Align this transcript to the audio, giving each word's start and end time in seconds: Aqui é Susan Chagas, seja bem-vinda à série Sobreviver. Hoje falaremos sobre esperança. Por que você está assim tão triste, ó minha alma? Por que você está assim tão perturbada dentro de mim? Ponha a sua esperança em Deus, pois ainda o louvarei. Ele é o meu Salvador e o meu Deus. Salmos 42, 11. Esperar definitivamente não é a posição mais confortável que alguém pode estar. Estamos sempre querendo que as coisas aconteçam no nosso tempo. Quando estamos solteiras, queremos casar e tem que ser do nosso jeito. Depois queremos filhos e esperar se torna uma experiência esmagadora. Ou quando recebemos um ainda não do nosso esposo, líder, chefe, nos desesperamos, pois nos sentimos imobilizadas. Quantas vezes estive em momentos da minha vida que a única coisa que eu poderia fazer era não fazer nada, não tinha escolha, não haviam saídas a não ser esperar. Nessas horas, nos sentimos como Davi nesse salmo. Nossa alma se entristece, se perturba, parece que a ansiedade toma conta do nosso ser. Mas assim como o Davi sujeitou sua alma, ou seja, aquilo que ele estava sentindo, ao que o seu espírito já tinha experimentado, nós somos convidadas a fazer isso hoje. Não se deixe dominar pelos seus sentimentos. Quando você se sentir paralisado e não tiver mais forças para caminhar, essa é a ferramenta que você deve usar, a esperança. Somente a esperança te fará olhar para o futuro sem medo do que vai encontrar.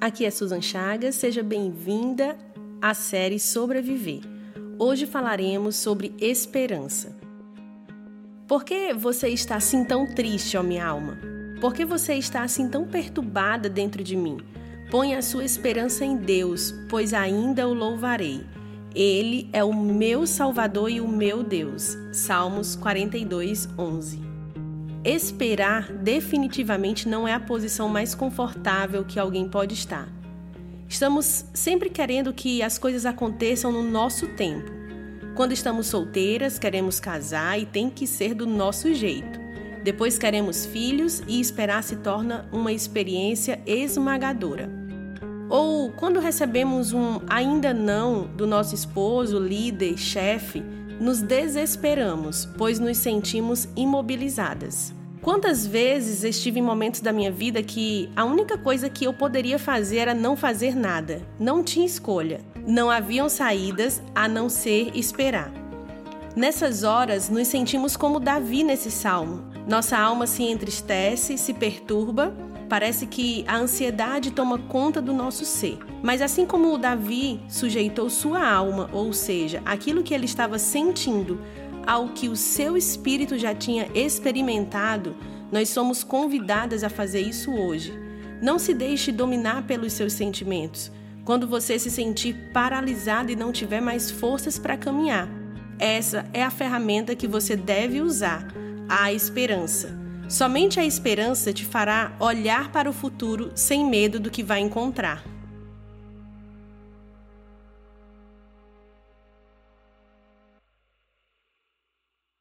Aqui 0.00 0.24
é 0.24 0.30
Susan 0.30 0.60
Chagas, 0.60 1.16
seja 1.16 1.42
bem-vinda 1.42 2.38
à 2.80 2.94
série 2.94 3.40
Sobreviver. 3.40 4.20
Hoje 4.78 5.06
falaremos 5.06 5.74
sobre 5.74 6.14
esperança. 6.20 7.16
Por 8.46 8.62
que 8.62 8.94
você 8.94 9.28
está 9.28 9.56
assim 9.56 9.84
tão 9.84 10.06
triste, 10.06 10.56
ó 10.56 10.62
minha 10.62 10.86
alma? 10.86 11.18
Por 11.60 11.74
que 11.74 11.84
você 11.84 12.14
está 12.14 12.42
assim 12.42 12.68
tão 12.68 12.86
perturbada 12.86 13.68
dentro 13.68 14.04
de 14.04 14.16
mim? 14.16 14.38
Ponha 14.88 15.18
a 15.18 15.22
sua 15.22 15.44
esperança 15.44 16.04
em 16.04 16.16
Deus, 16.16 16.72
pois 16.88 17.12
ainda 17.12 17.66
o 17.66 17.74
louvarei. 17.74 18.46
Ele 18.94 19.50
é 19.52 19.64
o 19.64 19.74
meu 19.74 20.28
Salvador 20.28 20.90
e 20.90 21.00
o 21.00 21.08
meu 21.08 21.42
Deus. 21.42 21.96
Salmos 22.12 22.76
42, 22.76 23.68
11. 23.76 24.27
Esperar 25.04 25.92
definitivamente 25.92 27.08
não 27.08 27.26
é 27.26 27.32
a 27.32 27.40
posição 27.40 27.88
mais 27.88 28.14
confortável 28.14 29.04
que 29.04 29.18
alguém 29.18 29.48
pode 29.48 29.74
estar. 29.74 30.08
Estamos 30.88 31.44
sempre 31.54 31.88
querendo 31.88 32.32
que 32.32 32.62
as 32.62 32.78
coisas 32.78 33.06
aconteçam 33.06 33.70
no 33.70 33.82
nosso 33.82 34.26
tempo. 34.28 34.70
Quando 35.36 35.52
estamos 35.52 35.86
solteiras, 35.86 36.58
queremos 36.58 36.98
casar 36.98 37.60
e 37.60 37.66
tem 37.66 37.88
que 37.88 38.06
ser 38.06 38.34
do 38.34 38.46
nosso 38.46 38.92
jeito. 38.92 39.38
Depois 39.84 40.18
queremos 40.18 40.66
filhos 40.66 41.22
e 41.28 41.40
esperar 41.40 41.82
se 41.82 41.96
torna 41.96 42.48
uma 42.50 42.72
experiência 42.72 43.60
esmagadora. 43.64 44.68
Ou 45.48 45.92
quando 45.92 46.20
recebemos 46.20 46.92
um 46.92 47.20
ainda 47.28 47.72
não 47.72 48.26
do 48.26 48.46
nosso 48.46 48.74
esposo, 48.74 49.38
líder, 49.38 49.96
chefe, 49.96 50.62
nos 51.00 51.20
desesperamos, 51.20 52.48
pois 52.56 52.78
nos 52.78 52.96
sentimos 52.96 53.68
imobilizadas. 53.76 54.92
Quantas 55.20 55.66
vezes 55.66 56.22
estive 56.22 56.60
em 56.60 56.62
momentos 56.62 57.00
da 57.00 57.12
minha 57.12 57.30
vida 57.30 57.62
que 57.62 58.08
a 58.16 58.24
única 58.24 58.56
coisa 58.56 58.88
que 58.88 59.04
eu 59.04 59.12
poderia 59.12 59.58
fazer 59.58 59.98
era 59.98 60.14
não 60.14 60.36
fazer 60.36 60.74
nada, 60.74 61.20
não 61.38 61.62
tinha 61.62 61.84
escolha, 61.84 62.40
não 62.66 62.90
haviam 62.90 63.28
saídas 63.28 64.00
a 64.14 64.28
não 64.28 64.48
ser 64.48 64.90
esperar. 64.94 65.52
Nessas 66.36 66.84
horas, 66.84 67.28
nos 67.28 67.48
sentimos 67.48 67.96
como 67.96 68.20
Davi 68.20 68.62
nesse 68.62 68.90
salmo. 68.90 69.42
Nossa 69.66 69.98
alma 69.98 70.26
se 70.26 70.44
entristece, 70.44 71.36
se 71.36 71.52
perturba, 71.52 72.32
parece 72.68 73.06
que 73.06 73.44
a 73.46 73.56
ansiedade 73.56 74.30
toma 74.30 74.58
conta 74.58 75.00
do 75.00 75.12
nosso 75.12 75.44
ser. 75.44 75.78
Mas 76.02 76.20
assim 76.20 76.44
como 76.44 76.72
o 76.72 76.78
Davi 76.78 77.40
sujeitou 77.48 78.10
sua 78.10 78.46
alma, 78.46 78.88
ou 78.92 79.12
seja, 79.12 79.62
aquilo 79.64 80.02
que 80.02 80.12
ele 80.12 80.26
estava 80.26 80.58
sentindo, 80.58 81.40
ao 81.86 82.08
que 82.10 82.28
o 82.28 82.36
seu 82.36 82.76
espírito 82.76 83.38
já 83.38 83.54
tinha 83.54 83.88
experimentado, 83.94 85.16
nós 85.50 85.70
somos 85.70 86.04
convidadas 86.04 86.84
a 86.84 86.90
fazer 86.90 87.20
isso 87.20 87.50
hoje. 87.50 87.98
Não 88.42 88.58
se 88.58 88.74
deixe 88.74 89.10
dominar 89.10 89.66
pelos 89.66 89.94
seus 89.94 90.12
sentimentos. 90.12 90.92
Quando 91.24 91.46
você 91.46 91.78
se 91.78 91.90
sentir 91.90 92.34
paralisado 92.52 93.32
e 93.32 93.36
não 93.36 93.52
tiver 93.52 93.80
mais 93.80 94.10
forças 94.10 94.58
para 94.58 94.76
caminhar, 94.76 95.28
essa 95.78 96.26
é 96.32 96.42
a 96.42 96.50
ferramenta 96.50 97.14
que 97.14 97.26
você 97.26 97.56
deve 97.56 98.00
usar, 98.00 98.46
a 98.88 99.12
esperança. 99.12 100.07
Somente 100.28 100.78
a 100.78 100.84
esperança 100.84 101.54
te 101.54 101.64
fará 101.64 102.12
olhar 102.20 102.70
para 102.70 102.90
o 102.90 102.92
futuro 102.92 103.50
sem 103.54 103.88
medo 103.88 104.20
do 104.20 104.30
que 104.30 104.42
vai 104.42 104.60
encontrar. 104.60 105.24